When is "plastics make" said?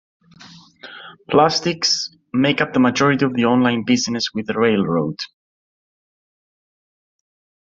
1.29-2.59